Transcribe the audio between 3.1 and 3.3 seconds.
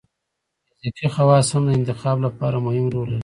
لري.